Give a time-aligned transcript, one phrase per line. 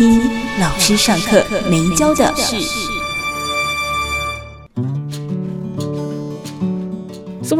[0.00, 0.18] 一
[0.58, 2.89] 老师上课没教的事。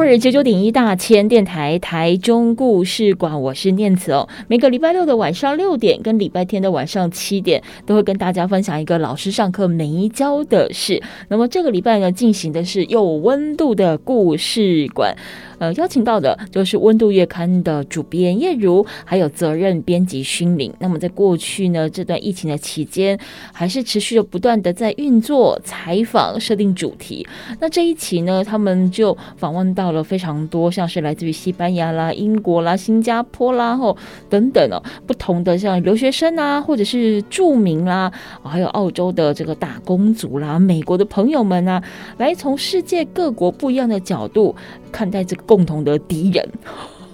[0.01, 4.27] 或者九九点一大千电台台中故事馆，我是念慈哦。
[4.49, 11.03] 每个礼拜六的晚上六点跟礼拜天的晚上七点，都会跟大家分享一个老师上课没教的事。
[11.29, 15.15] 那么这个礼拜呢，进行的是有温度的故事馆。
[15.59, 20.73] 呃，邀请到的就是《温度月刊》的主编叶如，还有责任编辑勋伶。
[20.79, 23.19] 那么在过去呢，这段疫情的期间，
[23.53, 27.29] 还是持续的不断的在运作、采访、设定主题。
[27.61, 33.97] 那这一期呢，他们就访问到了非常多，像是来自于西班牙啦、英国啦、新加坡啦，吼
[34.29, 38.11] 等等哦，不同的像留学生啊，或者是住民啦，
[38.43, 41.83] 还有澳洲的这个打工族啦、美国的朋友们啊，
[42.17, 44.57] 来从世界各国不一样的角度
[44.91, 45.41] 看待这个。
[45.51, 46.49] 共同的敌人，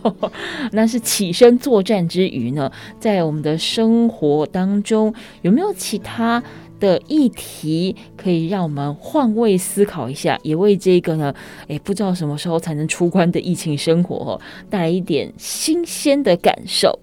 [0.72, 6.42] 那是起身作战之余呢，在我们的生活当中，有没有其他
[6.78, 11.34] 的议题可以让我们换位思考一下，也为这个呢，
[11.68, 16.98] 诶，不知道什么时候才能出关的疫情生活，带来一点新鲜的感受。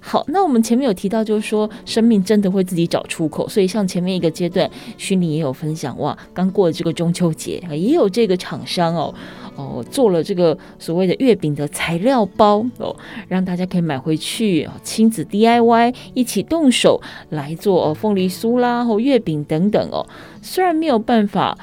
[0.00, 9.14] 好，那我们前面有提到，就是说生命真的会自己找出口，所以像前面一个阶段，虚拟也有分享哇，刚过了这个中秋节，也有这个厂商哦。
[9.56, 12.94] 哦，做了这个所谓的月饼的材料包哦，
[13.28, 20.06] 让大家可以买回去，亲子 DIY 一起动手来做哦，凤梨酥啦，或月饼等等哦。
[20.42, 21.56] 虽然没有办法，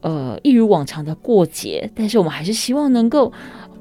[0.00, 3.32] 呃，一如往常的过节，但是我们还是希望能够。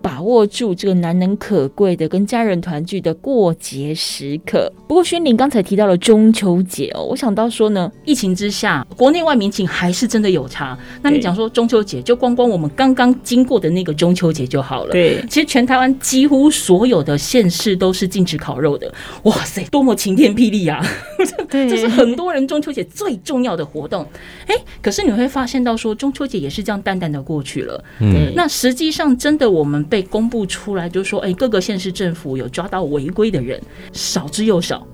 [0.04, 4.70] 把握住这个难能可贵的跟家人团聚的过节时刻。
[4.86, 10.78] 不过，勋伶刚才提到了中秋节哦，我想到说呢，疫情之下，国内外民情还是真的有差。
[11.02, 14.92] 那你讲说中秋节，就光光我们刚刚经过的那个中秋节就好了。
[14.92, 18.94] 对，其实全台湾几乎所有的县市都是禁止烤肉的。
[19.24, 20.86] 哇塞，多么晴天霹雳啊！
[21.50, 24.06] 对，这是很多人中秋节最重要的活动。
[24.48, 27.82] 哎，可是你会发现到说，中秋节也是这样淡淡的过去了。
[28.02, 29.82] 嗯，那实际上真的我们。
[29.94, 33.62] 被公布出来，就说，哎，各个县市政府有抓到违规的人，
[33.92, 34.88] 少之又少。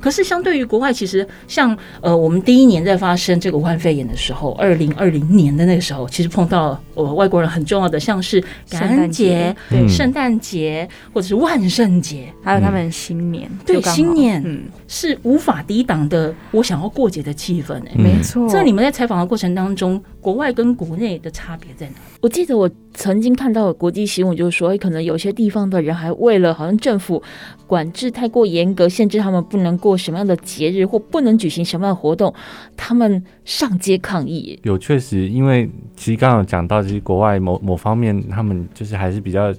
[0.00, 16.34] 可是，相对于国外，其实像呃，我们第一年在发生这个武汉肺炎的时候，二零二零年的那个时候，其实碰到呃外国人很重要的，像是感恩节、对圣诞节或者是万圣节，还有他们新年，对新年，嗯，是无法抵挡的。
[16.52, 18.48] 我想要过节的气氛，哎，没错。
[18.48, 21.94] 在你们在采访的过程当中，国外跟国内的差别在哪？
[22.20, 27.22] 我记得我曾经看到国际新闻，就是说，可能有些地方的人还为了好像政府
[27.66, 32.32] 管制太过严格，限制他们不能能过什么样的节日或不能举行什么样的活动，
[32.76, 34.58] 他们上街抗议。
[34.62, 39.52] 有确实，因为其实刚刚讲到，其实国外某某方面，他们就是还是比较。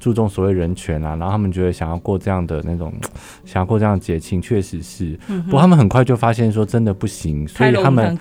[0.00, 2.90] 注重所谓人权啊，然后他们觉得想要过这样的那种，
[3.50, 5.18] 想要过这样的节庆，确实是。
[5.46, 8.16] 不过他们很快就发现说真的不行，所以他们，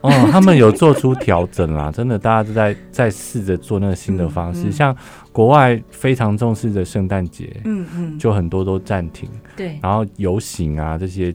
[0.00, 1.90] 哦，他们有做出调整啦。
[1.94, 4.72] 真的，大家都在在试着做那个新的方式。
[4.72, 4.96] 像
[5.32, 9.28] 国外非常重视的圣诞节，嗯嗯，就很多都暂停。
[9.54, 11.34] 对，然后游行啊这些。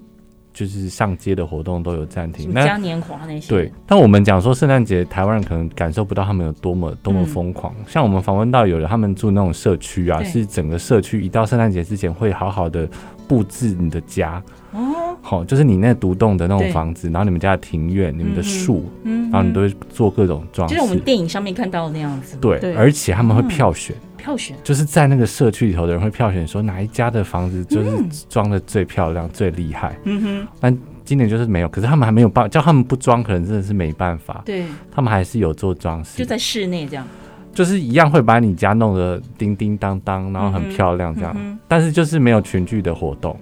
[0.56, 3.50] 就是上街的活动都有暂停，那嘉年华那些。
[3.50, 7.76] 对，但我们讲说圣诞节，台湾人可能感受不到他们有多么多么疯狂。
[7.86, 12.88] 像我们访问到有的他们住那种社区啊，是整个社区一到圣诞节之前会好好的
[13.28, 14.42] 布置你的家。
[14.72, 22.38] 哦，好，就是你那独栋的那种房子，然后你们家的庭院、你们的树，然后你都会做各种装饰，就是我们电影上面看到的那样子。
[22.38, 23.94] 对，而且他们会票选。
[24.26, 24.58] 票选。
[24.64, 27.92] 就是在那个社区里头的人会票选，说哪一家的房子就是
[28.28, 29.96] 装的最漂亮、最厉害。
[30.06, 34.42] 嗯哼，但今年就是没有，可是他们还没有办，叫他们不装，可能真的是没办法。
[34.44, 37.08] 对，他们还是有做装饰，就在室内这样，
[37.54, 43.40] 就是一样会把你家弄得叮叮当当，然后很漂亮这样，但是就是没有群聚的活动。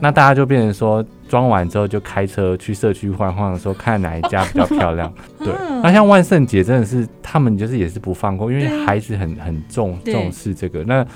[0.00, 5.12] 那大家就变成说，装完之后就开车去社区晃晃的时候，看哪一家比较漂亮。
[5.38, 5.52] 对，
[5.82, 10.82] 那像万圣节真的是他们就是也是不放过，因为孩子很很重重视这个。
[10.84, 11.06] 那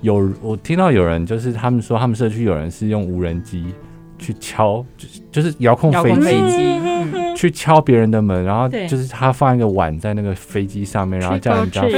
[0.00, 3.66] 有我听到有人就是他们说，他们社区有人是用无人机
[4.18, 6.14] 去敲，就是就是遥控飞
[6.48, 6.80] 机
[7.36, 11.90] 去敲别人的门，然后就是他放一个碗在那个飞机上面，然后叫人家放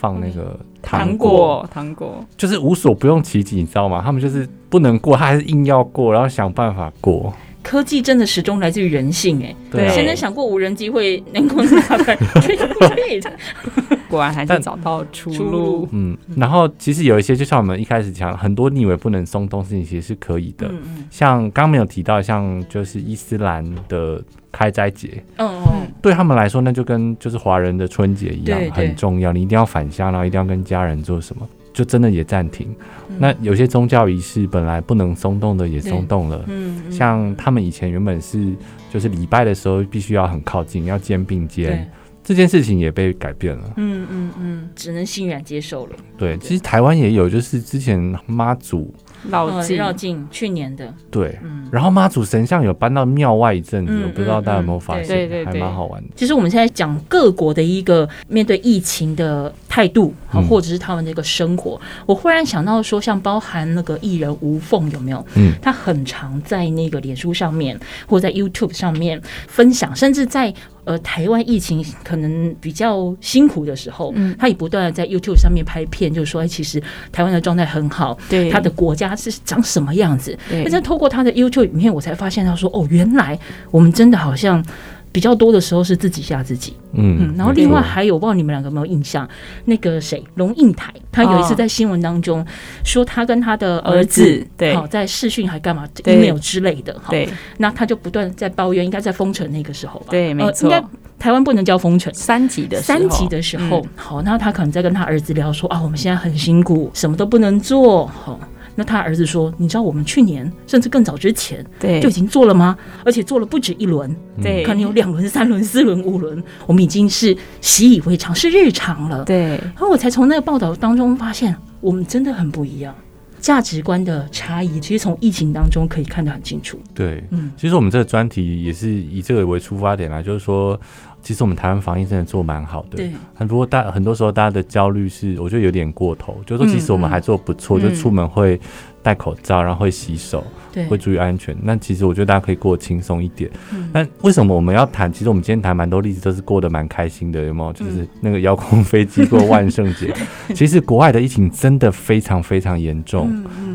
[0.00, 0.58] 放那个。
[0.82, 4.00] 糖果，糖果就是无所不用其极，你知道吗？
[4.02, 7.30] 他们就是不能过，他还是硬要过，然后想办法过。
[7.62, 9.54] 科技真的始终来自于人性哎。
[9.70, 12.16] 对，谁能想过无人机会能够打开？
[14.10, 15.88] 果然还是找到出路。
[15.92, 20.66] 嗯，然后其实有一些，就像我们一开始讲，很多你以为不能松动事情，其实是可以的。
[20.68, 21.04] 嗯嗯。
[21.10, 29.32] 像刚刚没有提到，像就是伊斯兰的开斋节，嗯嗯，对他们来说，那就跟就是华人的春节一样，很重要。
[29.32, 31.48] 你一定要返乡，然后一定要跟家人做什么。
[31.72, 32.66] 就真的也暂停，
[33.08, 38.52] 嗯、那有些宗教仪式本来不能松动的也松动了，嗯，嗯像他们以前原本是
[38.92, 41.88] 就是礼拜的时候必须要很靠近，要肩并肩，
[42.30, 45.96] 这件事情也被改变了，嗯嗯嗯，只能欣然接受了。
[46.16, 48.94] 对，其实台湾也有，就是之前妈祖。
[49.28, 56.08] 绕境绕境，去年的对，嗯，然后妈祖神像有搬到庙外一阵子，我不知道大家有没有发现，还蛮好玩的。
[56.16, 60.14] 其实我们现在讲各国的一个面对疫情的态度，
[60.48, 65.22] 或者是他们的一个生活，我忽然想到说，像包含那个艺人吴凤有没有？
[65.34, 70.54] 嗯，他很常在那个脸书上面或在 YouTube 上面分享，甚至在。
[70.84, 76.82] 呃，台湾疫情可能比较辛苦的时候，嗯，他也不断的在 YouTube 上面拍片，就是说，哎，其实
[77.12, 80.36] 台湾的状态很好，对，他的国家是长什么样子？
[80.48, 83.38] 对，但是透过他的 YouTube 影片，我才发现他说，哦，原来
[83.70, 84.64] 我们真的好像。
[85.12, 89.28] 比较多的时候是自己吓自己，嗯，嗯，然后另外还有，不知道你们两个有没有印象，
[89.64, 92.46] 那个谁，龙应台，他有一次在新闻当中
[92.84, 97.28] 说他跟他的儿子，对，好在视讯还干嘛，email 之类的，对，
[97.58, 100.84] 那他就不断在抱怨，应该在封城那个时候吧，对，没错，应该
[101.18, 108.38] 台湾不能叫封城，三级的三级的时候，好，那他可能在跟他儿子聊说啊，我们现在很辛苦，什么都不能做，好。
[108.80, 112.74] 那他儿子说：“你知道我们去年甚至更早之前，对，就已经做了吗？
[113.04, 114.10] 而且做了不止一轮，
[114.42, 119.22] 对，可能有两轮、三轮、四轮、五轮，我们已经是习以为常，是日常了。
[119.26, 122.94] 对，然后我才从那个报道当中发现，我们真的很不一样，
[123.38, 126.80] 价值观的差异，其实从疫情当中可以看得很清楚。
[126.94, 130.80] 对，嗯，其实我们这个专题也是以这个为出发点来，就是说。”
[131.22, 138.58] 其实我们台湾防疫真的做蛮好的，对，很多大很多时候大家的焦虑是，我觉得有点过头，就是说其实我们还做不错，嗯、就出门会
[139.02, 140.44] 戴口罩，然后会洗手。
[140.69, 141.56] 对，会注意安全。
[141.62, 143.50] 那其实我觉得大家可以过得轻松一点。
[143.72, 143.90] 嗯。
[143.92, 145.12] 那为什么我们要谈？
[145.12, 147.72] 其实我们今天谈蛮多例子，都是过得蛮开心的，有没有？
[147.72, 150.14] 就是那个遥控飞机过万圣节。
[150.48, 153.30] 嗯、 其实国外的疫情真的非常非常严重。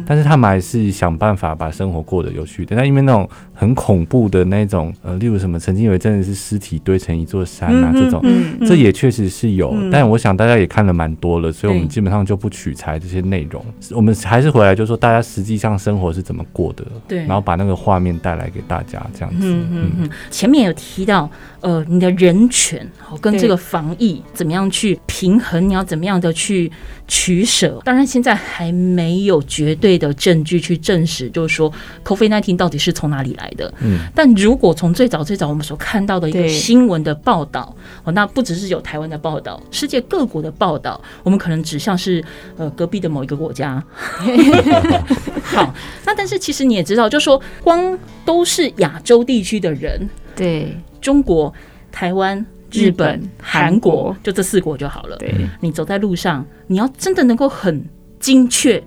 [0.07, 2.75] 但是他们还是想办法把生活过得有趣的。
[2.75, 8.24] 那因为那种很恐怖的那种，呃，例如什么，曾经有一阵子是尸体堆成一座山啊，这种，
[8.68, 9.71] 这也确实是有。
[9.74, 13.65] 嗯、但我想大家也看了蛮多了，所以我们基本上就不取材这些内容。
[13.95, 16.85] 我们还是回来就说，大家实际上生活是怎么过的。
[17.08, 19.48] 对，然后把那个画面带来给大家，这样子。
[19.48, 20.10] 嗯嗯嗯。
[20.30, 21.30] 前面有提到，
[21.62, 25.68] 呃，你的人权好跟这个防疫怎么样去平衡？
[25.68, 26.72] 你要怎么样的去
[27.08, 27.82] 取舍？
[27.84, 31.72] 当然，现在还没有绝对的证据去证实，就是说
[32.04, 33.74] ，COVID-19 到底是从哪里来的。
[33.82, 34.00] 嗯。
[34.14, 42.24] 但如果从最早最早我们所看到的一个新闻的报道，哦，那不只是有台湾的报道，世界各国的报道，我们可能指向是
[42.58, 43.84] 呃隔壁的某一个国家。
[45.44, 45.74] 好，
[46.06, 51.54] 那但是其实你也知道，就说光都是亚洲地区的人，对，中国、
[51.92, 55.16] 台湾、日本、韩国，就这四国就好了。
[55.18, 57.83] 对，你走在路上，你要真的能够很
[58.19, 58.83] 精确。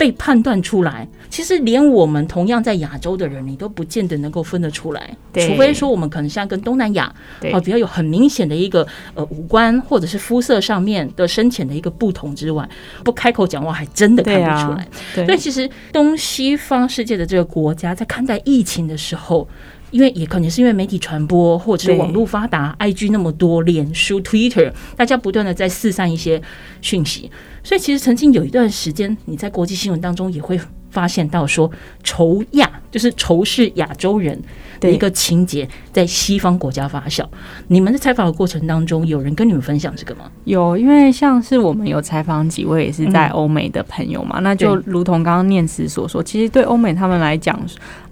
[0.00, 5.14] 被判断出来，其实连我们同样在亚洲的人，你都不见得能够分得出来。
[5.30, 7.04] 对，除非说我们可能像跟东南亚，
[7.52, 12.66] 啊，比较有很明显的一个呃五官或者是肤色上面的深浅的一个不同之外，
[13.04, 14.88] 不开口讲话还真的看不出来。
[15.14, 19.46] 对啊，对，所以其实东西方世界的这个国家在看待疫情的时候，
[19.90, 26.40] 因为也可能是因为媒体传播或者是网络发达，IG 那么多，脸书、Twitter，大家不断的在四散一些
[26.80, 27.30] 讯息。
[27.62, 30.58] 所以其实曾经有一段时间，你在国际新闻当中也会
[30.90, 31.70] 发现到说，
[32.02, 34.40] 仇亚就是仇视亚洲人
[34.80, 37.24] 的一个情节在西方国家发酵。
[37.68, 40.30] 你们在采访的过程当中，有人跟你们分享这个吗？
[40.44, 47.58] 有，因为像是我们有采访几位也是在欧美的朋友嘛，嗯、那就如同刚刚念慈所说，其实对欧美他们来讲。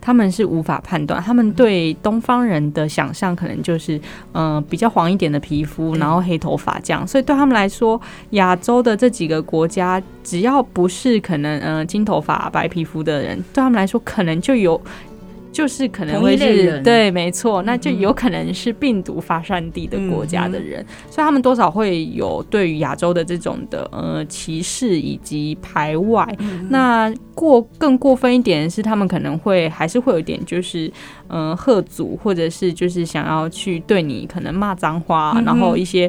[0.01, 3.99] 他们是无法判断，他们对东方人的想象可能就是，
[4.33, 14.68] 嗯、呃，比较黄一点的皮肤，然后黑头发这样，所以对他们来说，亚洲的这几个国家，只要不是可能，嗯、呃，金头发、白皮肤的人，对他们来说，可能就有。
[15.51, 26.25] 就是可能会是对，没错，那就有可能是病毒发散地的国家的人，嗯、所以他们多少会有对于亚洲的这种的呃歧视以及排外。
[26.39, 30.93] 嗯、那过更过分一点是，他们可能会还是会有一点就是
[31.27, 36.09] 呃吓阻，或者是就是想要去对你可能骂脏话，嗯、然后一些。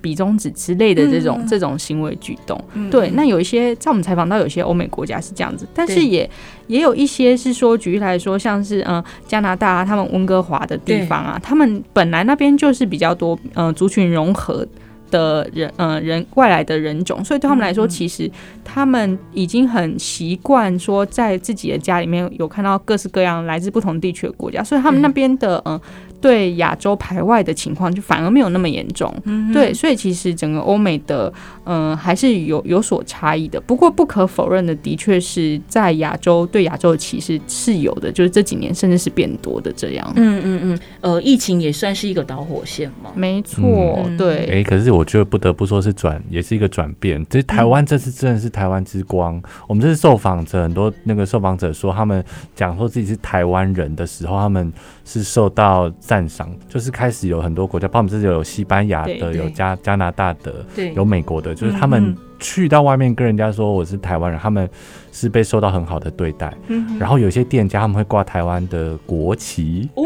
[0.00, 2.58] 比中指之类的这种、嗯、这种行为举动。
[2.74, 6.28] 嗯、对，那有一些在我们采访到有些欧美国家是这样子，但是也
[6.66, 14.66] 也有一些是说，举例来说，像是嗯、呃、加拿大啊，他们温哥华的地方啊，他们本来那边就是比较多嗯、呃、族群融合。
[15.10, 18.30] 的人，嗯、呃，人外来的人种，所以对他们来说，其实
[18.64, 25.82] 他们已经很习惯说，在自己的家里面有看到各式各样来自不同地区的国家，所以他们那边的，嗯、呃。
[26.22, 31.30] 对亚洲排外的情况就反而没有那么严重，嗯、对，所以其实整个欧美的
[31.64, 33.60] 嗯、呃、还是有有所差异的。
[33.60, 40.12] 不过不可否认的，的确是在亚洲对亚洲的歧视是有的，就是这几年甚至是变多的这样。
[40.14, 43.10] 嗯嗯嗯，呃，疫情也算是一个导火线嘛。
[43.14, 44.46] 没错，嗯、对。
[44.46, 47.20] 哎，可是我觉得不得不说是转，也是一个转变。
[47.28, 49.36] 其实台湾这次真的是台湾之光。
[49.36, 52.24] 嗯、我们这次受访者很多，那个受访者说他们
[52.54, 54.72] 讲说自己是台湾人的时候，他们
[55.04, 55.90] 是受到。
[55.98, 64.68] 赞赏就是开始有很多国家，包括我们这里有西班牙的，有加加拿大的，有美国的，就是他们去到外面跟人家说我是台湾人，他们
[65.12, 66.52] 是被受到很好的对待。
[66.98, 70.02] 然后有些店家他们会挂台湾的国旗哦，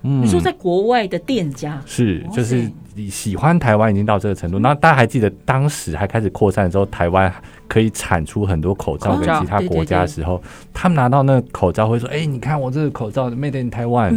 [0.00, 2.70] 你说在国外的店家是就是
[3.10, 4.58] 喜欢台湾已经到这个程度。
[4.58, 7.32] 那大家还记得当时还开始扩散的时候，台湾。
[7.72, 10.42] 可以产出很多口罩给其他国家的时候，
[10.74, 14.12] 他们拿到那个口罩会说：“哎，你看我这个口罩 made in Taiwan。”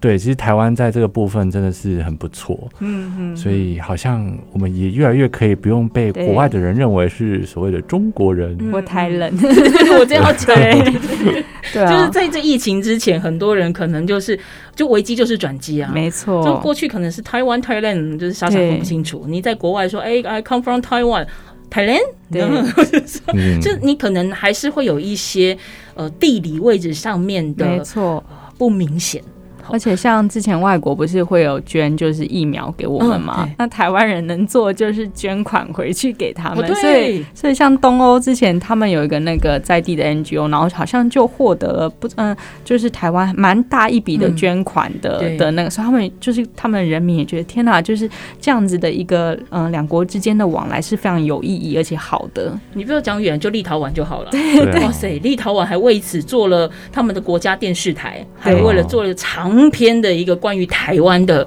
[0.00, 2.68] 对，其实台湾在这个部分真的是很不错。
[2.80, 8.58] 嗯嗯，所以好像我们也越来越可以不用被国外的人认为是所谓的中国人。
[8.72, 9.32] 我太冷，
[10.00, 10.56] 我这样讲。
[11.72, 14.36] 对，就是在这疫情之前，很多人可能就是
[14.74, 15.92] 就危机就是转机啊。
[15.94, 19.24] 没错，就过去可能是台湾 Thailand，就是傻傻分不清楚。
[19.28, 21.28] 你在国外说：“哎，I come from Taiwan。”
[21.70, 25.56] Thailand，对，就你可能还是会有一些
[25.94, 28.24] 呃地理位置上面的没错。
[28.58, 29.22] 不明显。
[29.70, 33.44] 而且像之前外国不是会有捐就是疫苗给我们吗？
[33.46, 36.64] 嗯、那台湾人能做就是捐款回去给他们。
[36.64, 48.08] 哦、所以所以像东欧之前他们有一个那个在地的 NGO，然后好像就获得了不嗯，就是台湾蛮大一笔的捐款的、嗯、的那个，所以他们就是他们人民也觉得天哪，就是
[48.40, 52.56] 这样子的一个嗯两国之间的往来是非常有意义而且好的。
[52.74, 54.30] 你不要讲远，就立陶宛就好了。
[54.30, 59.55] 对对，哇塞，立陶宛还为此做了他们的国家电视台，还为了做了长。
[59.56, 61.46] 长篇的一个关于台湾的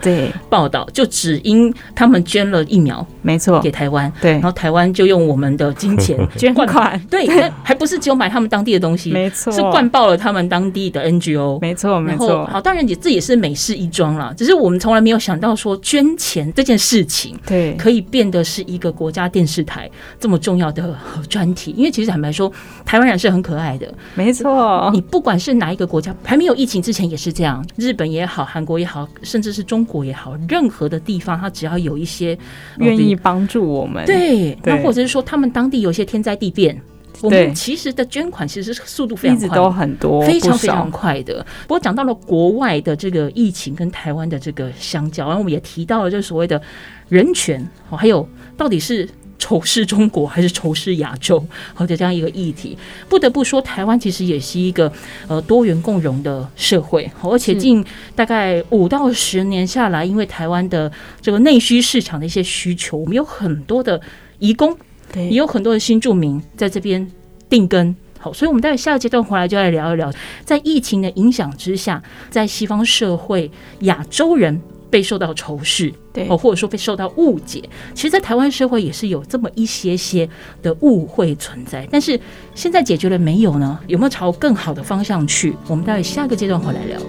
[0.49, 7.27] 报道，就只因他们捐了疫苗，没错，给台湾，对，然后台湾就用我们的金钱 捐款，对，
[7.63, 12.45] 还不是只有买他们当地的东西，没错，是灌爆了他们当地的 NGO，没错，没错。
[12.47, 19.89] 好，当然也这也是美事一桩了，只是我们从来没有想到说捐钱这件事情，对，可以变得是一个国家电视台
[20.19, 20.95] 这么重要的
[21.29, 22.51] 专题，因为其实坦白说，
[22.85, 32.37] 台湾人是很可爱的，没错，你不管是哪一个国家，还没有疫情之前也是这样，日本也好，韩国也好，甚至是中国也好，任何的地方，他只要有一些
[32.77, 36.81] 愿意帮助我们，对，那或者是说他们当地有一些天灾地变，
[37.21, 41.45] 我们其实的捐款其实速度非常快，一直都很多，非常非常快的。
[41.63, 46.61] 不过讲到了国外的这个疫情跟台湾的这个相较，然后我们也提到了就是所谓的
[47.09, 48.25] 人权，还有
[48.55, 49.05] 到底是。
[49.39, 51.43] 仇视中国还是仇视亚洲，
[51.73, 52.77] 好的这样一个议题，
[53.07, 54.91] 不得不说，台湾其实也是一个
[55.27, 57.83] 呃多元共融的社会，而且近
[58.15, 60.91] 大概五到十年下来，因为台湾的
[61.21, 63.99] 这个内需市场的一些需求，我们有很多的
[64.39, 64.77] 移工，
[65.11, 67.09] 对，也有很多的新住民在这边
[67.49, 67.95] 定根。
[68.19, 74.61] 好，所以我们待会下个阶段回来就来聊一聊，在疫情的影响之下，在西方社会，亚洲人。
[74.89, 77.61] 被受到仇视，对，哦，或者说被受到误解，
[77.93, 80.27] 其实，在台湾社会也是有这么一些些
[80.61, 81.87] 的误会存在。
[81.91, 82.19] 但是
[82.55, 83.79] 现在解决了没有呢？
[83.87, 85.55] 有没有朝更好的方向去？
[85.67, 86.99] 我们待会下个阶段回来聊。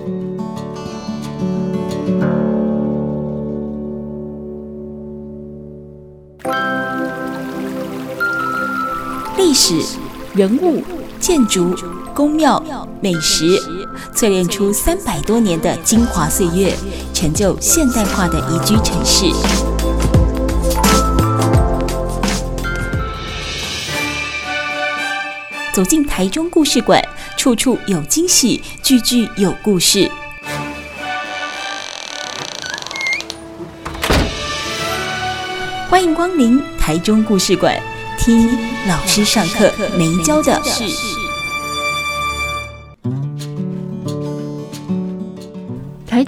[9.38, 9.75] 历史、
[10.34, 10.82] 人物、
[11.18, 11.75] 建筑、
[12.14, 12.62] 宫庙、
[13.00, 13.58] 美食，
[14.14, 16.72] 淬炼出三百多年的精华岁月。
[17.20, 19.26] 成就现代化的宜居城市。
[25.70, 26.98] 走进台中故事馆，
[27.36, 30.10] 处处有惊喜，句句有故事。
[35.90, 37.78] 欢迎光临台中故事馆，
[38.18, 38.48] 听
[38.88, 40.84] 老师上课没教的事。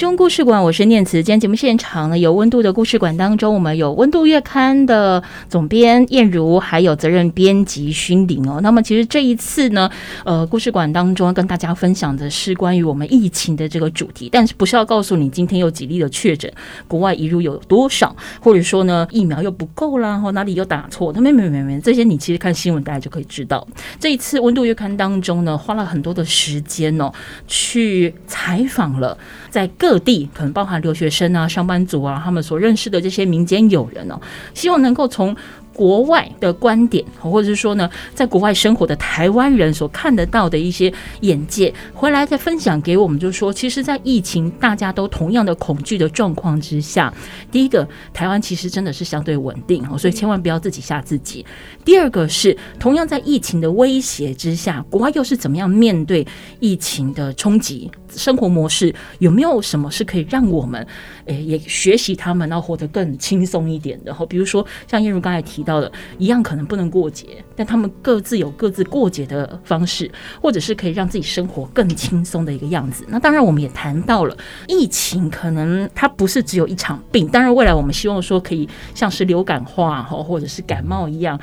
[0.02, 1.22] 中故事馆，我是念慈。
[1.22, 8.58] 今天节目现场呢，有温度的故事馆当中，我们有温度月刊的总编燕如，还有责任编辑勋伶哦。
[8.64, 9.88] 那么其实这一次呢，
[10.24, 16.52] 呃，故事馆当中跟大家分享的是关于我们疫情的这个主题，但是不是要告诉你今天有几例的确诊，
[16.88, 23.64] 国外移入有多少，或者说呢疫苗又不够啦，或哪里又打错，没没没没，这些你其实看新闻大家就可以知道。
[24.00, 27.12] 这一次温度月刊当中呢，花了很多的时间哦，
[27.46, 29.16] 去采访了
[29.48, 34.18] 在各各地可能包含留学生啊、上班族啊，他们所认识的这些民间友人哦，
[34.54, 35.36] 希望能够从。
[35.74, 47.10] 国外的观点，或者是说呢，在国外生活的台湾人所看得到的一些眼界，回来再分享给我们，就是说，其实，在疫情大家都同样的恐惧的状况之下，
[47.50, 51.42] 第一个，台湾其实真的是相对稳定哦，所以千万不要自己吓自己。
[51.86, 56.26] 第二个是，同样在疫情的威胁之下，国外又是怎么样面对
[56.60, 57.90] 疫情的冲击？
[58.16, 60.86] 生活模式有没有什么是可以让我们
[61.26, 64.06] 诶也学习他们，然后活得更轻松一点的？
[64.06, 73.04] 然后比如说像燕如刚才提到的，一样可能不能过节，但他们各自有各自过节的方式，或者是可以让自己生活更轻松的一个样子。
[73.08, 74.36] 那当然，我们也谈到了
[74.68, 77.26] 疫情，可能它不是只有一场病。
[77.28, 81.40] 当然，未来我们希望说可以像是流感化哈，或者是感冒一样，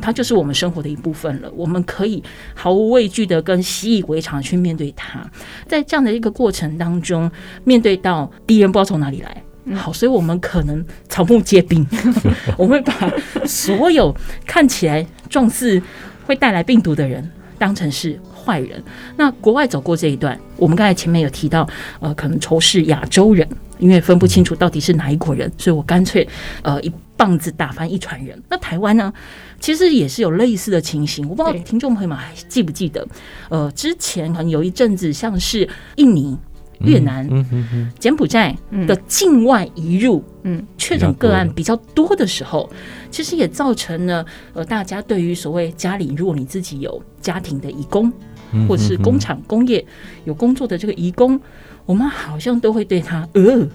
[0.00, 1.50] 它就是我们生活的一部分了。
[1.56, 2.22] 我们可以
[2.54, 5.28] 毫无畏惧的跟习以为常去面对它，
[5.66, 6.11] 在这样的。
[6.12, 7.30] 一个过程当中，
[7.64, 11.86] 面对到敌人不知道从哪里来，好，所以我们可能草木皆兵，
[12.58, 13.12] 我们会把
[13.46, 14.14] 所有
[14.46, 15.80] 看起来状似
[16.26, 17.28] 会带来病毒的人
[17.58, 18.82] 当成是坏人。
[19.16, 21.68] 那国外走过这一段，我们刚才前面有提到，
[22.00, 23.48] 呃，可能仇视亚洲人，
[23.82, 26.26] 因为分不清楚到底是哪一国人，所以我干脆
[26.62, 28.40] 呃一棒子打翻一船人。
[28.48, 29.12] 那台湾呢？
[29.58, 33.06] 其实也是有类似的情形，我不知道听众朋友们还记不记得，
[33.48, 36.36] 呃，之前可能有一阵子，像是印尼、
[36.80, 37.28] 越南、
[37.98, 42.68] 柬埔寨的境外移入，嗯，确诊个案比较多的时候，
[43.10, 48.12] 其实也造成了呃，大家对于所谓家里，如果你自己有家庭的移工，
[48.68, 49.84] 或者是工厂工业
[50.24, 51.40] 有工作的这个移工，
[51.86, 53.68] 我们好像都会对他呃。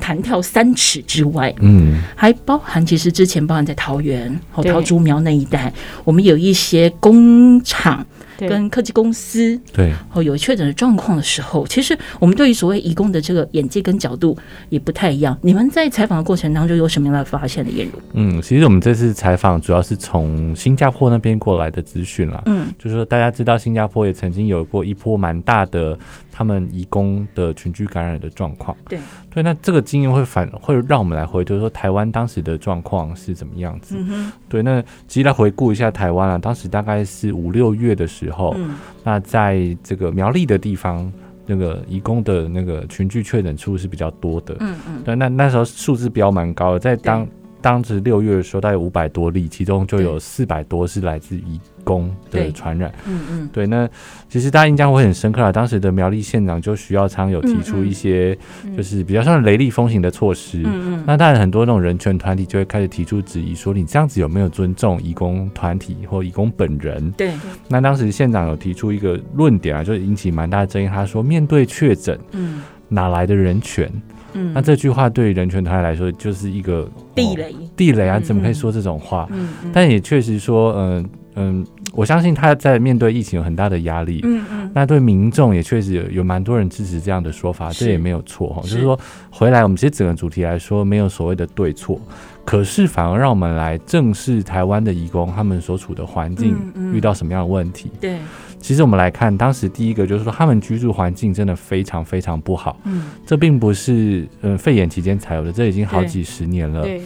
[0.00, 8.04] 弹跳三尺之外，嗯，还包含其实之前包含在桃园、和桃竹苗那一带，我们有一些工厂
[8.48, 14.36] 跟科技公司，对，哦，有确诊的状况的时候，其实我们对于所谓移工的这个眼界跟角度
[14.68, 15.36] 也不太一样。
[15.42, 17.70] 你们在采访的过程当中有什么样的发现的？
[18.12, 25.98] 嗯，其实我们这次采访主要是从新加坡那边过来的资讯啦，嗯，就是说大家知道新加坡也曾经有过一波蛮大的。
[26.34, 28.98] 他们移工的群居感染的状况，对
[29.30, 33.96] 对，那这个经验会反会让我们来回，就是说台湾当时的状况是怎么样子？
[33.98, 41.12] 嗯、对，那其实来回顾一下台湾啊，当时大概是五六月的时候，嗯、那在这个苗栗的地方，
[41.46, 47.26] 那个移工的那个群聚确诊数是比较多的，嗯嗯，对，那那时候数字标蛮高的，在当
[47.62, 53.88] 当时六月的时候，大概五百多例，其中就有四百多是来自移工的传染，嗯嗯，对，那
[54.28, 55.50] 其实大家印象会很深刻啊。
[55.52, 58.36] 当时的苗栗县长就徐耀昌有提出一些，
[58.76, 67.10] 就是比较像雷厉风行的措施，嗯嗯，那当然很多那种人权团体就会开始提出质疑，说你这样子有没有尊重移工团体或移工本人？
[67.12, 67.32] 对，
[67.68, 70.88] 那当时县长有提出一个论点啊，就引起蛮大的争议。
[70.88, 73.90] 他说，面对确诊，嗯，哪来的人权？
[74.32, 79.28] 嗯，那这句话对于人权团体来说就是一个地雷，地雷啊，怎么可以说这种话？
[79.30, 81.08] 嗯，但也确实说，嗯。
[81.34, 84.20] 嗯，我相信他在面对疫情有很大的压力。
[84.24, 88.62] 嗯嗯，那对民众也确实有有蛮多人支持这样的说法，这也没有错哈。
[88.62, 88.98] 就是说，
[89.30, 92.00] 回来我们其实整个主题来说，没有所谓的对错，
[92.44, 96.56] 可是反而让我们来正视台湾的移工他们所处的环境
[96.92, 97.90] 遇到什么样的问题。
[98.00, 98.18] 对，
[98.58, 102.78] 其实我们来看，当时第一个就是说，他们居住环境真的非常非常不好。
[102.84, 106.82] 嗯，这并不是嗯肺炎期间才有的，这已经好几十年了。
[106.82, 107.02] 对。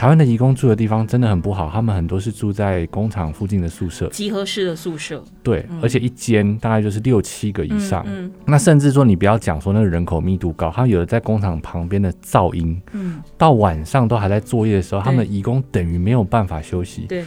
[0.00, 5.22] 台湾的移工住的地方真的很不好，他们很多是住在工厂附近的宿舍，集合式的宿舍。
[5.42, 8.02] 对，嗯、而且一间大概就是六七个以上。
[8.06, 17.02] 嗯，嗯，那甚至说你不要讲说那个人口密度高，他有的在工厂旁边的噪音，嗯，到晚上都还在作业的时候，他们的移工等于没有办法休息。
[17.02, 17.22] 对。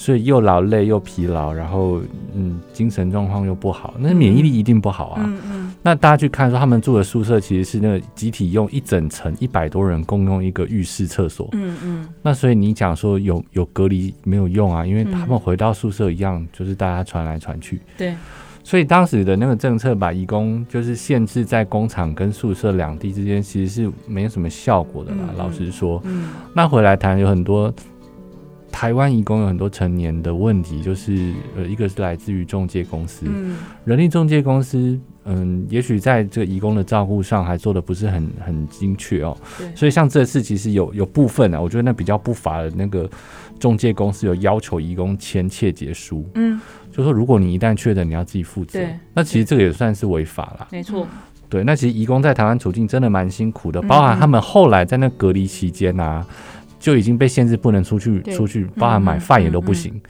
[0.00, 2.00] 所以又劳累又疲劳，然后
[2.32, 5.22] 嗯，精神状况又不好，那免疫力一定不好啊。
[5.22, 5.72] 嗯嗯。
[5.82, 11.50] 那大家去看说，他们住的宿舍其实是那个集体用一整层一百多人共用一个浴室厕所。
[11.52, 12.08] 嗯嗯。
[12.22, 14.86] 那所以你讲说有有隔离没有用啊？
[14.86, 17.82] 因为他们回到宿舍一样，就是大家传来传去。
[17.98, 18.14] 对。
[18.64, 25.28] 所以当时的那个政策把义工就是限制在工厂跟宿舍两地之间，其实是没有什么效果的啦。
[25.36, 26.00] 老实说。
[26.06, 26.30] 嗯。
[26.54, 27.70] 那回来谈有很多。
[28.72, 39.36] 台湾移工有很多成年的问题，就是呃，一个是来自于中介公司，嗯，人力中介公司嗯，也许在这个移工的照顾上还做的不是很很精确哦。
[39.58, 39.74] 对。
[39.76, 43.08] 所以像这次其实有有部分啊，我觉得那比较不法的那个
[43.58, 46.58] 中介公司有要求移工签切结书，嗯，
[46.90, 48.78] 就说如果你一旦确诊，你要自己负责。
[48.78, 48.94] 对。
[49.14, 50.68] 那其实这个也算是违法了。
[50.70, 51.06] 没错。
[51.48, 56.24] 对，那其实移工在台湾处境真的蛮辛苦的，包含他们后来在那隔离期间啊，
[56.80, 60.00] 就已经被限制不能出去出去，包含买饭也都不行。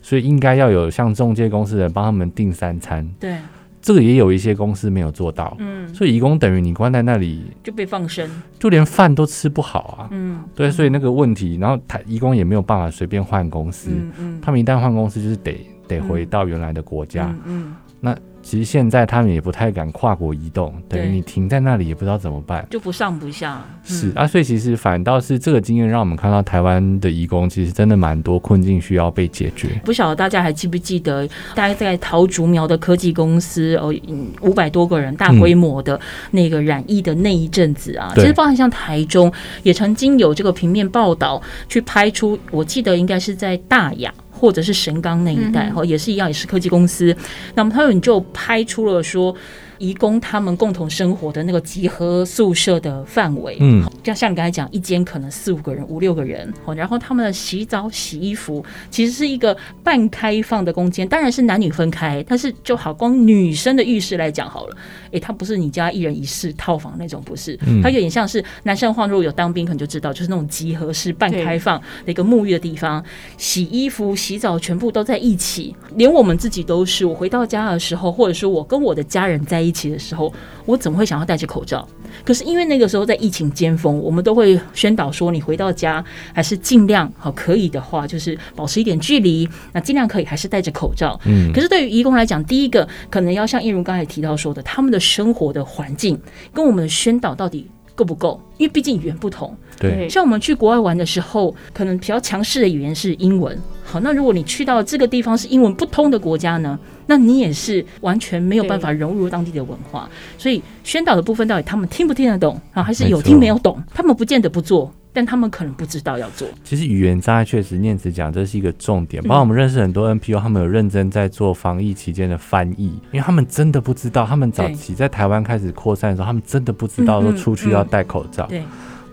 [0.00, 3.04] 所以应该要有像中介公司的人帮他们订三餐。
[3.18, 3.34] 对。
[3.80, 18.14] 这个也有一些公司没有做到，嗯，所以移工等于你关在那里就被放生，就连饭都吃不好啊，嗯，对，所以那个问题，然后他移工也没有办法随便换公司，嗯嗯，他们一旦换公司就是得得回到原来的国家，嗯，那。
[18.48, 23.62] 其实现在他们也不太敢跨国移动，等于你停在那里也不知道怎么办，就不上不下。
[23.84, 29.78] 是啊，所以其实反倒是这个经验让我们看到台湾的移工其实真的蛮多困境需要被解决。
[29.84, 33.94] 不晓得大家还记不记得，大概在桃竹苗的科技公司哦，
[34.40, 39.30] 五百多个人大规模的那个染疫的那一阵子啊，其实包含像台中
[39.62, 44.10] 也曾经有这个平面报道去拍出，我记得应该是在大雅。
[44.38, 47.14] 或者是神冈那一带，哈，也是一样，也是科技公司。
[47.54, 49.34] 那么他们就拍出了说，
[49.78, 64.76] 移工他们共同生活的那个集合宿舍的范围，嗯，就像你刚才讲，一间可能四五个人、五六个人，好，然后他们的洗澡、洗衣服其实是一个半开放的空间，当然是男女分开，但是就好光女生的浴室来讲好了，
[65.10, 73.02] 诶、欸，它不是你家一人一室套房那种，不是，它有点像是男生的话，如果有当兵可能就知道，就是那种集合式半开放的一个沐浴的地方，
[73.36, 77.08] 洗衣服、洗澡全部都在一起，连我们自己都是。
[77.08, 80.32] 我回到家的时候，或者说我跟我的家人在一起的时候，
[80.64, 81.86] 我怎么会想要戴着口罩？
[82.24, 91.18] 可是因为那个时候在疫情尖峰，我们都会宣导说，你回到家还是尽量好，可以的话就是保持一点距离，那尽量可以还是戴着口罩。
[91.26, 96.20] 嗯，可是对于义工来讲，第一个可能要像叶如刚才提到说的，他们的生活的环境
[96.52, 98.40] 跟我们的宣导到底够不够？
[98.56, 99.56] 因为毕竟语言不同。
[99.78, 103.56] 对，像我们去国外玩的时候，可能比较强势的语言是英文。
[103.84, 106.78] 好，那如果你去到这个地方是英文不通的国家呢？
[107.06, 110.06] 那你也是完全没有办法融入当地的文化。
[110.36, 112.82] 所以宣导的部分到底他们听不听得懂啊？
[112.82, 113.82] 还是有听没有懂？
[113.94, 116.46] 他们不见得不做，但他们可能不知道要做。
[116.62, 119.22] 其实语言障碍确实，念慈讲这是一个重点。
[119.22, 124.26] 包括我们认识很多 NPO，他们有认真在做防疫期间的翻译，因为他们真的不知道。
[124.26, 128.44] 他们早期在台湾开始扩散的时候，他们真的不知道说出去要戴口罩。
[128.48, 128.62] 对。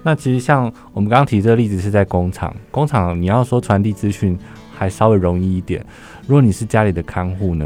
[0.05, 4.39] 那其实像我们刚刚提这个例子是在工厂，工厂你要说传递资讯。
[4.77, 5.81] 还稍微容易一点。
[6.27, 7.65] 如果你是家里的看护呢？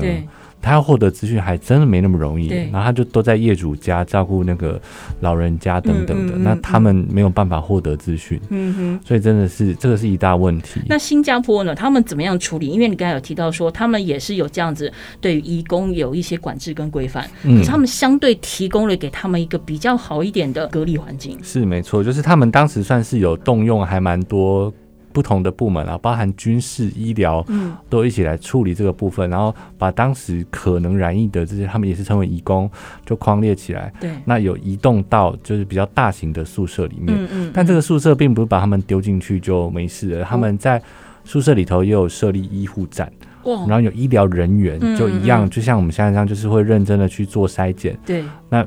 [0.61, 4.79] 他要获得资讯还真的没那么容易，然后他就都在业主家照顾那个
[5.21, 10.81] 老人家等等的，嗯嗯嗯、那他们没有办法获得资讯，嗯哼，所以真的是这个是一大问题。
[10.87, 11.73] 那新加坡呢？
[11.73, 12.67] 他们怎么样处理？
[12.67, 14.91] 因为你刚才有提到说，他们也是有这样子
[15.21, 21.37] 对于移工有一些管制跟规范，可是他们相对提供了给他们一个比较好一点的隔离环境。
[21.41, 24.73] 是没错，就是他们当时算是有动用还蛮多。
[25.11, 32.69] 不同的部门啊，包含军事、医疗，嗯，都一起来处理这个部分，然后把当时可能染疫的这些，他们也是称为移工，
[33.05, 33.91] 就框列起来。
[33.99, 40.81] 对，那有移动到就是比较大型的宿舍里面，嗯嗯，但这个宿舍并不是把他们丢进去就没事了，他们在
[41.23, 43.11] 宿舍里头也有设立医护站，
[43.43, 47.97] 然后有医疗人员，就一样，就像我们现在这样，就是会认真的去做筛检。
[48.05, 48.65] 对，那。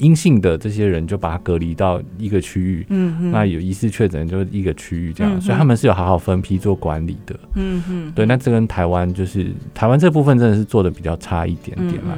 [0.00, 12.14] 阴性的这些人就把它隔离到一个区域，嗯嗯，那有疑似确诊就是一个区域这样，嗯，所以他们是有好好分批做管理的，嗯嗯，对，那这跟台湾就是台湾这部分真的是做的比较差一点点嘛。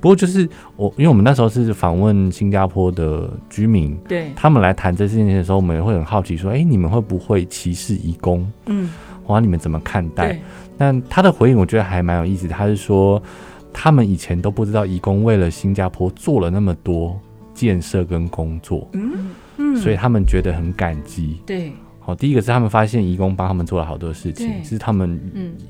[0.00, 8.46] 不过就是我，因为我们那时候是访问新加坡的居民，对，他们来谈这件事情的时候，我们也会很好奇说，哎，你们会不会歧视移工？
[8.66, 8.90] 嗯，
[9.26, 10.38] 哇，你们怎么看待？
[10.76, 13.22] 但他的回应我觉得还蛮有意思，他是说。
[13.72, 17.18] 他们以前都不知道，移工为了新加坡做了那么多
[17.54, 21.40] 建设跟工作，嗯嗯，所以他们觉得很感激。
[21.46, 25.20] 对，好，第一个是他们发现移工帮他们做了好多事情，是他们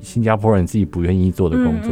[0.01, 1.91] 新加坡人自己不愿意做的工作。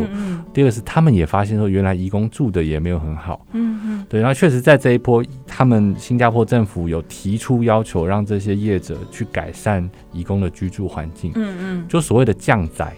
[0.54, 3.46] 第二个是他们也发现说，原来移工住的也没有很好。
[3.54, 11.32] 嗯嗯，对，然后确实在这一波，他们新加坡政府有提出要求，让这些业者去改善移工的居住环境。
[11.36, 12.94] 嗯嗯，就所谓的降载。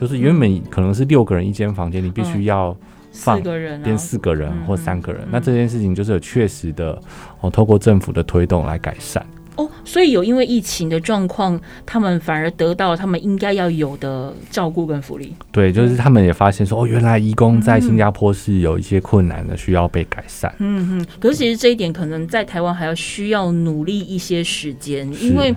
[0.00, 2.76] 就是原本可能是六个人一间房间，你必须要
[3.12, 3.42] 放
[3.82, 5.26] 变四个人或三个人。
[5.30, 7.00] 那这件事情就是有确实的
[7.40, 9.24] 哦，透过政府的推动来改善。
[9.58, 15.34] 哦，所以有因为疫情的状况，他们反而得到他们应该要有的照顾跟福利。
[15.52, 20.50] 对，就是他们也发现说，哦，原来义工在新加坡是有一些困难的，需要被改善。
[20.58, 21.06] 嗯嗯。
[21.20, 25.54] 可是其实这一点可能在台湾还要需要努力一些时间，因为。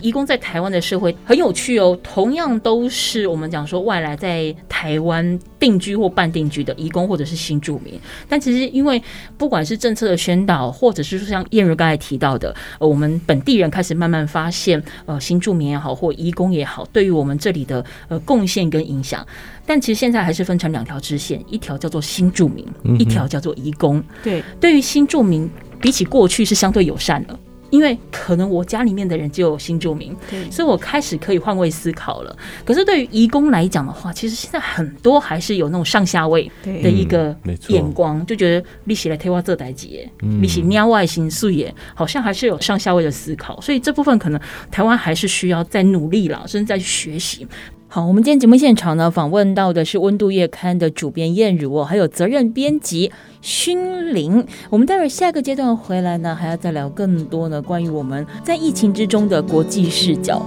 [0.00, 7.98] 义工在台湾的社会很有趣哦，同样都是我们讲说外来在台湾定居或半定居的移工或者是新住民。
[8.28, 9.02] 但其实因为
[9.38, 19.26] 不管是政策的宣导，或者是说像燕如刚才提到的，呃，我们本地人开始慢慢发现，呃，新住民也好或移工也好，对于我们这里的呃贡献跟影响。
[19.64, 22.66] 但其实现在还是分成两条支线，一条叫做新住民，
[22.98, 24.04] 一条叫做移工。
[24.22, 25.48] 对，对于新住民，
[25.80, 27.38] 比起过去是相对友善的。
[27.74, 30.14] 因为可能我家里面的人就有新住民，
[30.48, 32.36] 所以我开始可以换位思考了。
[32.64, 40.08] 可是对于移工来讲的话，其实现在很多还是有那种上下位的一个眼光，就觉得利息来推挖这代节，
[40.40, 43.60] 利息喵外形素也，好像还是有上下位的思考。
[43.60, 47.44] 所以这部分可能台湾还是需要再努力了，甚至再去学习。
[47.94, 54.44] 好，我们今天节目现场呢，访问到的是《温度月刊》的主编燕如，还有责任编辑勋林。
[54.68, 60.44] 我们待会儿下个阶段回来呢，还要再聊更多呢，关于我们在疫情之中的国际视角。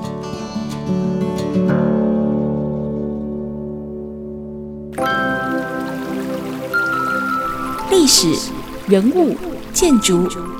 [7.89, 8.27] 历史、
[8.89, 9.37] 人物、
[9.71, 10.27] 建筑、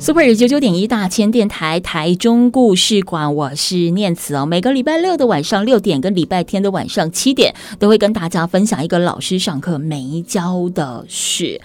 [0.00, 4.46] Super 九九点一大千电台台中故事馆，我是念慈哦。
[4.46, 11.60] 每个礼拜六的晚上六点跟礼拜天的晚上七点，都会跟大家分享一个老师上课没教的事。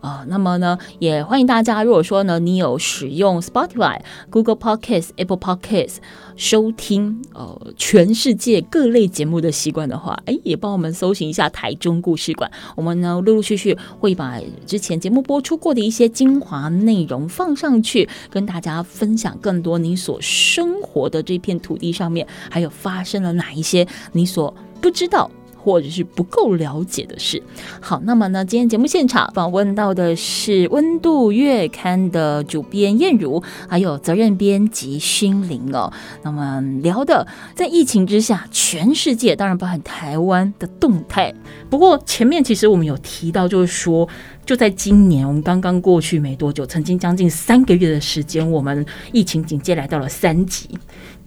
[0.00, 5.96] 啊、那么呢，也欢迎大家，如果说呢，你有使用 Spotify、Google Podcast、Apple Podcast
[6.36, 12.50] 收听呃全世界各类节目的习惯的话，哎，也帮我们搜寻一下台中故事馆。
[12.76, 25.30] 我们呢，陆陆续续会把之前节目播出过的一些精华内容放上去，跟大家分享更多你所生活的这片土地上面，还有发生了哪一些你所不知道。
[25.62, 27.42] 或者是不够了解的事。
[27.80, 35.92] 好，那么呢，今天节目现场访问到的是《温度月刊》的主编燕如，还有责任编辑勋伶哦。
[36.22, 41.32] 那么聊的在疫情之下，全世界当然包含台湾的动态。
[41.68, 44.08] 不过前面其实我们有提到，就是说
[44.44, 50.68] 就在今年，我们刚刚过去没多久，曾经将近三个月的时间，我们疫情警戒来到了三级。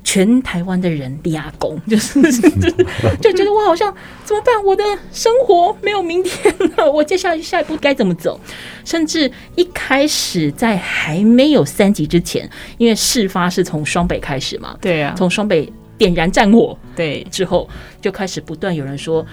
[0.04, 2.22] 全台湾的人立阿公， 就是
[3.22, 4.63] 就觉得我好像怎么办？
[4.63, 8.39] 我的生活没有明天了，我接下来下一步该怎么走？
[8.84, 17.70] 甚至一开始在还没有三级之前，因为事发是从双北开始嘛，对啊，从双北点燃战火，对，之后
[18.02, 19.26] 就开始不断有人说，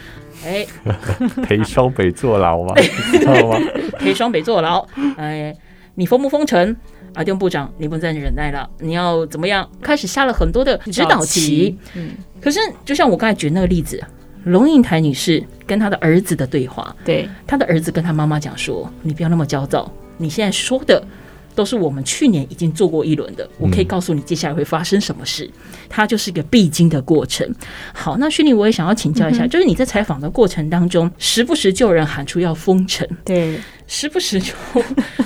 [0.44, 0.64] 哎，
[1.42, 2.74] 陪双北坐牢吗？
[3.10, 3.58] 知道吗？
[3.98, 5.54] 陪双北坐牢，哎，
[5.96, 6.76] 你封不封城？
[7.14, 9.68] 阿丁部长，你不能再忍耐了，你要怎么样？
[9.82, 11.76] 开始下了很多的指导棋。
[11.94, 14.02] 嗯，可是就像我刚才举那个例子，
[14.44, 21.02] 龙应台女士跟她的儿子的对话，对，她的儿子跟她妈妈讲说：“你不要那么焦躁，你现在说的
[21.54, 25.50] 都是我们去年已经做过一轮的，我可以告诉你接下来会发生什么事。
[25.88, 27.48] 它就是一个必经的过程。”
[27.92, 33.58] 好，那勋伶，我也想要请教一下，就是你在采访的过程当中，时不时就有人喊出要封城，对。
[33.92, 34.54] 时不时就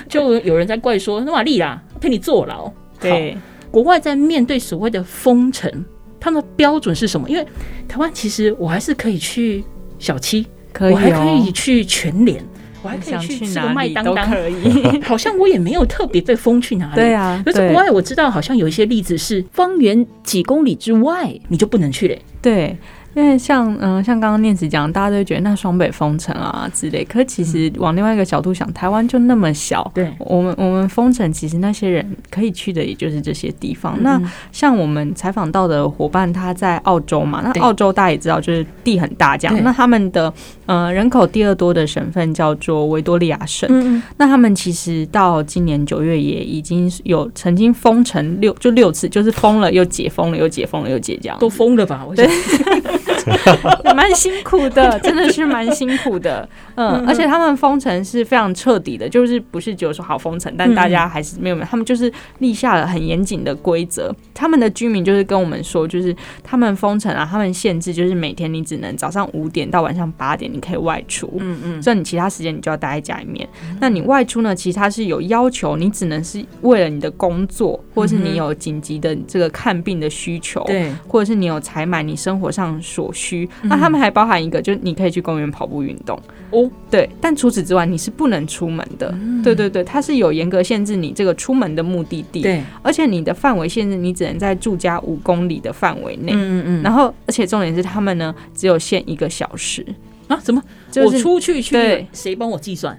[0.09, 3.37] 就有人在怪说：“那玛丽啦，陪你坐牢。”对，
[3.71, 5.71] 国外在面对所谓的封城，
[6.19, 7.29] 他们的标准是什么？
[7.29, 7.47] 因为
[7.87, 9.63] 台湾其实我还是可以去
[9.99, 12.43] 小七，可以、哦，我还可以去全联，
[12.85, 15.01] 我还可以去吃个麦当当，可 以。
[15.03, 16.95] 好像我也没有特别被封去哪里。
[16.95, 22.21] 对啊，可是国外我知道，好像有一些例子是方圆几公里之外你就不能去嘞。
[22.41, 22.77] 对。
[23.15, 27.05] 因为像嗯、呃，像刚刚念慈讲，大家都会觉得那双北封城啊之类。
[27.05, 33.95] 可其实往另外一个角度想，台湾就那么小，对，我们我们封城，其实那些人可以去的也就是这些地方。
[33.99, 39.57] 嗯、那像我们采访到的伙伴，他在澳洲嘛，那澳洲大家也知道，就是地很大，这样。
[39.63, 40.33] 那他们的
[40.67, 43.69] 呃人口第二多的省份叫做维多利亚省。
[43.71, 51.39] 嗯，那他们其实到今年九月也已经有曾经封城六就六次，就是封了又解封了又解封了又解这样。
[51.39, 52.05] 都封了吧？
[52.09, 52.33] 我觉得。
[53.95, 56.49] 蛮辛苦的，真的是蛮辛苦的。
[56.77, 64.15] 嗯，而且他们封城是非常彻底的，就是不是只有说好封城，但大家还是没有没有，他们就是立下了很严谨的规则。
[64.33, 73.49] 他们的居民就是跟我们说，就是他们封城啊，他们限制就是每天你只能早上五点到晚上八点你可以外出，嗯嗯，所以你其他时间你就要待在家里面。
[73.81, 83.49] 那你外出呢，其实他是有要求，你只能是为了你的工作，或者是你有紧急的这个看病的需求，对，或者是你有采买你生活上所需。
[83.63, 86.21] 那他们还包含一个，就是你可以去公园跑步运动。
[86.51, 89.11] 哦，对，但除此之外你是不能出门的。
[89.15, 92.43] 嗯、对对对，它是有严格限制你这个出门的目的地。
[92.43, 96.33] 对，而且你的范围限制，你只能在住家五公里的范围内。
[96.35, 96.83] 嗯嗯。
[96.83, 99.87] 然后，而且重点是他们呢，只有限一个小时
[100.29, 100.37] 啊？
[100.37, 100.63] 怎么？
[100.91, 102.99] 就是、我出去去，对，谁帮我计算？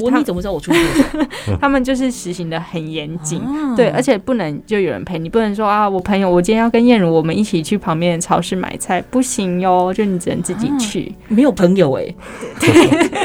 [0.00, 0.78] 我你怎么知道我出去？
[1.60, 3.40] 他们就是实行的很严谨，
[3.76, 12.14] 对，而且不能就有人陪你，不能说啊，我朋友，我今天要跟燕如我们一起去旁边的超市买菜，不行哟，就你只能自己去，没有朋友哎，
[12.60, 12.68] 对，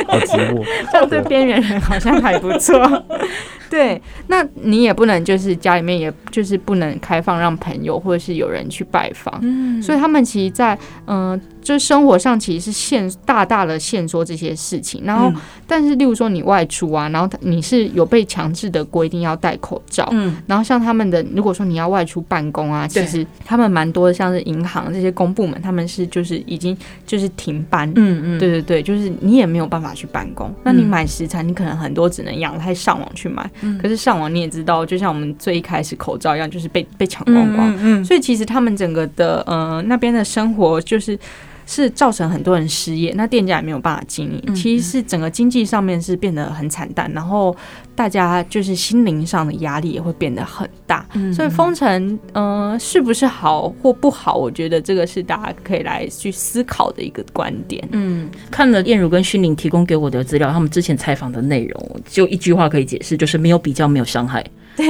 [0.07, 2.79] 好寂寞，这样对边缘人好像还不错。
[3.69, 15.01] 对，那你也不能就是家里面，也就是不能开放让朋友或者是有人去拜访，嗯，所以他们其实在，在嗯，就生活上其实是限大大的限缩这些事情。
[15.05, 30.53] 然后，嗯、但是例如说你外出啊，然后你是有被强制的规定要戴口罩，嗯，然后像他们的，如果说你要外出办公啊，其实他们蛮多的，像是银行这些公部门，他们是就是已经就是停班，嗯嗯，对对对，就是你也没有办法去办公。
[30.63, 33.49] 那你买食材，你可能很多只能仰赖上网去买。
[33.81, 37.69] 可是上网你也知道，就像我们最一开始口罩一样，就是被被抢光光。
[37.71, 41.17] 嗯，嗯，嗯，所以其实他们整个的呃那边的生活就是
[41.65, 44.55] 是造成很多人失业，那店家也没有办法经营。
[44.55, 47.55] 其实是整个经济上面是变得很惨淡，然后
[47.95, 51.05] 大家就是心灵上的压力也会变得很大。
[51.33, 54.35] 所以封城呃是不是好或不好？
[54.35, 57.87] 我觉得这个是大家可以来去思考的一个观点。
[57.91, 64.43] 嗯，看了燕如跟勋宁提供给我的资料，他们之前采访的内容，就一句话可以解释，就是没有比较，没有伤害。
[64.75, 64.87] 对，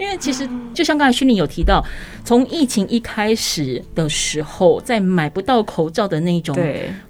[0.00, 1.84] 因为其实就像刚才勋宁有提到，
[2.24, 6.56] 从疫情一开始的时候，在买不到口罩的那种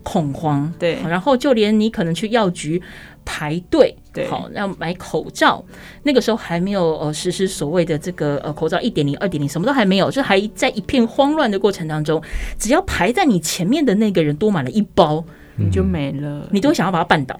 [0.02, 2.82] 恐慌，对，然后就连你可能去药局
[3.24, 5.64] 排队，对，好要买口罩，
[6.02, 12.20] 那个时候还没有呃实施所谓的这个呃口罩一点零、二点零，什么都还没有，就还在一片慌乱的过程当中，
[12.58, 15.24] 只要排在你前面的那个人多买了一包。
[15.60, 17.38] 你就没了，你都想要把他绊倒。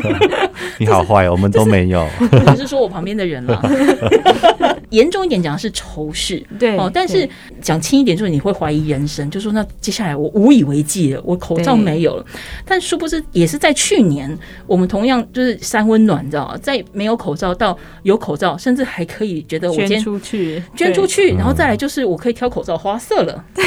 [0.78, 2.06] 你好坏，我们都没有。
[2.46, 3.60] 我是说我旁边的人了。
[4.92, 6.88] 严重一点讲的是仇视，对哦。
[6.92, 7.28] 但是
[7.60, 12.24] 讲轻一点，就是你会怀疑人生，就说那接下来我无以为继了，我口罩没有了。
[12.64, 16.56] 但殊不知，也是在去年，我们同样就是三温暖，你知道？
[16.62, 23.44] 在没有口罩到有口罩，甚至还可以觉得我今天捐出去，捐出去，然后再来就是我可以挑口罩花色了。
[23.54, 23.64] 对，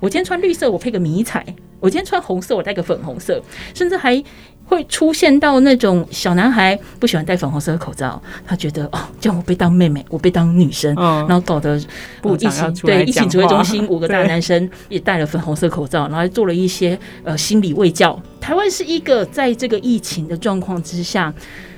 [0.00, 1.44] 我今天穿绿色，我配个迷彩。
[1.80, 3.40] 我今天穿红色，我戴个粉红色，
[3.72, 4.20] 甚至还
[4.68, 11.80] 会出现到那种小男孩不喜欢戴粉红色的口罩，他觉得哦，叫我被当妹妹，我被当女生，嗯、然后搞得
[12.20, 18.20] 不疫情对疫情指挥中心五个大男生也戴了粉红色口罩，然后还做了一些呃心理卫教。
[18.40, 21.32] 台湾是一个在这个疫情的状况之下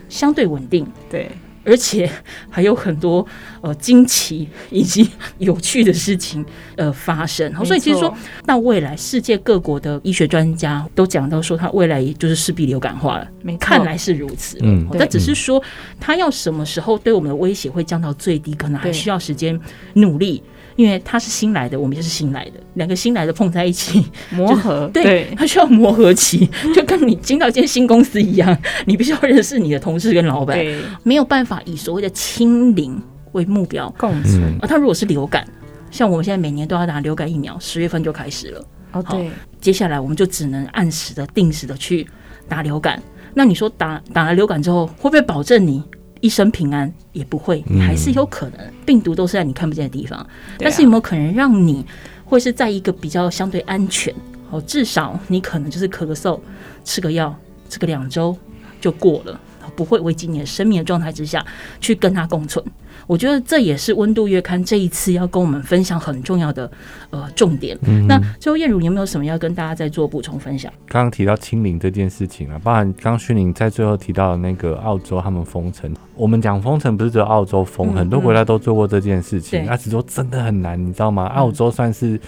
[0.09, 1.31] 相对稳定，对。
[1.64, 2.11] 而且
[2.49, 3.27] 还有很多
[3.61, 6.44] 呃惊奇以及有趣的事情
[6.77, 8.14] 呃发生，所以其实说
[8.46, 13.29] 到未来，世界各国的医学专家都讲到说，它未来就是势必流感化了。
[13.42, 14.59] 没，看来是如此。
[14.62, 15.62] 嗯，但只是说
[15.99, 19.59] 它要什么时候对我们的威胁会降到最低，可能还需要时间
[19.94, 20.42] 努力。
[20.81, 30.59] 因为他是新来的，我们就是新来的，两个新来的碰在一起 磨合， 对，他需要磨合期， 就跟你进到一间新公司一样，你必须要认识你的同事跟老板，
[31.03, 32.99] 没有办法以所谓的清零
[33.33, 34.57] 为目标共存。
[34.62, 35.47] 而他如果是流感，
[35.90, 42.07] 像我们现在每年都要打流感疫苗，十月份就开始了，哦，对，接下来我们就只能按时的、定时的去
[42.49, 43.03] 打流感。
[43.35, 45.85] 那你说打打了流感之后，会不会保证你？
[46.20, 50.26] 一生平安也不会，还是有可能，病毒都是在你看不见的地方。
[50.59, 51.85] 但是有没有可能让你
[52.24, 54.14] 会是在一个比较相对安全？
[54.50, 56.38] 哦，至少你可能就是咳个嗽，
[56.85, 57.35] 吃个药，
[57.68, 58.37] 吃个两周
[58.80, 61.44] 就过了，不会危及你的生命的状态之下
[61.80, 62.64] 去跟它共存。
[63.06, 66.70] 我觉得这也是温度月刊这一次要跟我们分享很重要的
[67.11, 67.76] 呃重点。
[67.83, 70.72] 嗯、那最后燕如，你有没有什么要跟大家再做补充分享？
[70.87, 81.26] 刚刚提到清零这件事情啊，包含刚刚勋宁在最后提到的那个澳洲他们封城，我们讲封城不是只有澳洲封，嗯、很多国家都做过这件事情，那只说真的很难，你知道吗？
[81.26, 82.20] 澳洲算是。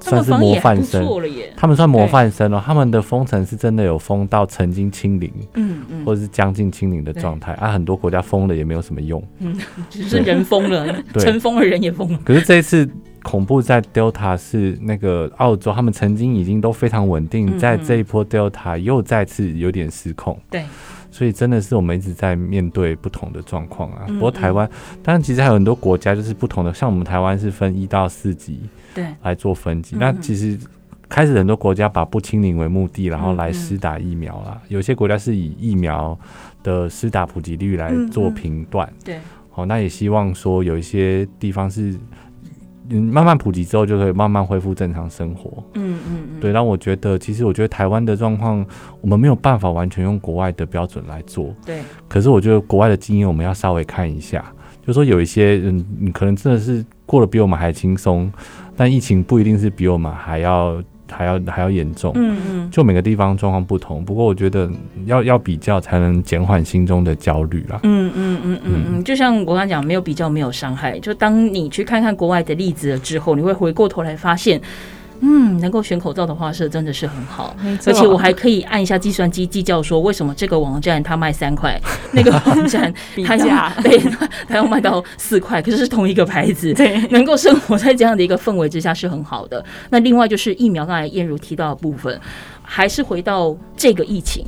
[0.00, 1.06] 算是模范生，
[1.56, 2.62] 他们算模范生哦。
[2.64, 7.52] 他们的封城是真的有封到曾经清零，嗯嗯，或者是将近清零的状态。
[7.54, 9.58] 啊，很多国家封了也没有什么用，嗯，
[9.90, 12.18] 只是人封了，尘封了人也封了。
[12.24, 12.88] 可是这一次
[13.22, 20.38] 恐怖在 Delta 是那个澳洲，他们曾经已经都非常稳定，在这一波 Delta 又再次有点失控。
[20.50, 20.64] 对。
[21.10, 24.04] 所以真的是我们一直在面对不同的状况啊。
[24.06, 24.68] 不过台湾，
[25.02, 28.60] 当然其实还有很多国家就是不同的，像我们台湾是分一到四级，
[28.94, 29.96] 对，来做分级。
[29.96, 30.58] 那其实
[31.08, 34.60] 开始很多国家把不清零为目的，然后来施打疫苗啦。
[34.68, 36.18] 有些国家是以疫苗
[36.62, 38.92] 的施打普及率来做评断。
[39.04, 39.18] 对，
[39.50, 41.94] 好，那也希望说有一些地方是。
[42.90, 45.62] 嗯，慢慢普及之后，就可以慢慢恢复正常生活。
[45.74, 46.50] 嗯嗯嗯，对。
[46.50, 48.64] 让我觉得，其实我觉得台湾的状况，
[49.02, 51.54] 我们没有办法完全用国外的标准来做。
[51.66, 51.82] 对。
[52.08, 54.42] 可是我觉得国外的经验，我们要稍微看一下，
[54.86, 58.30] 就说有一些嗯，你可能真的是过得比我们还轻松，
[58.76, 60.80] 但疫情不一定是比我们还要。
[61.10, 64.04] 还要还要严重，嗯嗯，就每个地方状况不同。
[64.04, 64.70] 不过我觉得
[65.06, 67.80] 要要比较，才能减缓心中的焦虑啦。
[67.82, 71.00] 嗯嗯嗯嗯嗯，就像我刚刚讲，没有比较没有伤害。
[71.00, 74.60] 就当你去看看国外的例子了之后，你会回过头来发现。
[75.20, 77.56] 嗯，能够选口罩的话是真的是很好，
[77.86, 81.80] 而且我还可以按一下计算机计较说，为什么这个网站它卖三块，
[82.12, 82.92] 那个网站
[83.26, 83.98] 它要 对
[84.46, 89.64] 它要卖到四块，可是是同一个牌子，对，能够生活在这样的一个氛围之下是很好的。
[89.90, 92.20] 那另外就是疫苗，刚才燕如提到的部分，
[92.62, 94.44] 还是回到这个疫情，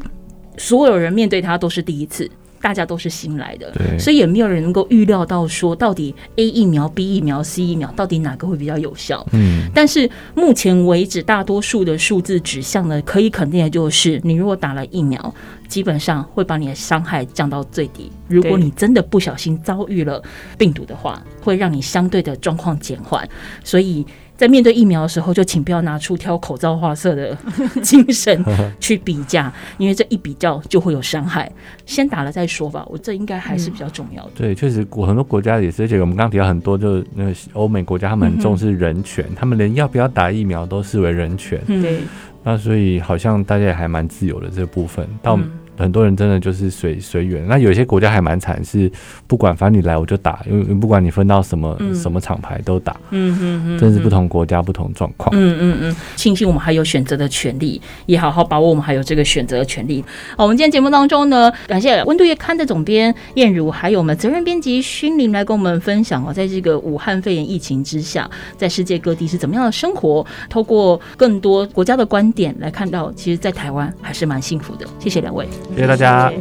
[0.56, 2.30] 所有人面对它都是第一次。
[2.60, 9.26] 大家都是新来的，所以也没有人能够预料到说到底 A 疫苗、B 疫苗、C 疫苗到底哪个会比较有效。
[9.32, 15.34] 嗯，但是目前为止，大多数的数字指向呢，可以肯定的就是，你如果打了疫苗，
[15.68, 18.12] 基本上会把你的伤害降到最低。
[18.28, 20.22] 如果你真的不小心遭遇了
[20.58, 23.28] 病毒的话，会让你相对的状况减缓。
[23.64, 24.06] 所以。
[24.40, 27.36] 在面对疫苗的时候，就请不要拿出挑口罩花色的
[27.84, 28.42] 精神
[28.80, 31.52] 去比价，因为这一比较就会有伤害。
[31.84, 34.30] 先打了再说吧，我这应该还是比较重要的。
[34.34, 41.60] 对，确实，我很多国家也是，而且我们刚刚提到很多，就是那个欧美国家，他们很重视人权，他们连要不要打疫苗都视为人权。
[41.66, 42.00] 对，
[42.42, 45.06] 那所以好像大家也还蛮自由的这部分。
[45.20, 45.38] 到
[45.80, 48.90] 很多人真的就是随随缘，那有些国家还蛮惨，是
[49.26, 60.04] 不管反正你来我就打，因为不管你分到什么、嗯、什么厂牌都打，嗯嗯嗯，真是不同国家不同状况，嗯嗯嗯，庆幸我们还有选择的权利，也好好把握我们还有这个选择的权利。
[60.36, 74.86] 好，我们今天节目当中呢，感谢温度月刊的总编燕如，还有我们责任编辑勋林来跟我们分享哦，在这个武汉肺炎疫情之下，在世界各地是怎么样的生活，透过更多国家的观点来看到，其实，在台湾还是蛮幸福的。
[74.98, 75.48] 谢谢两位。
[75.74, 76.32] 谢谢大家。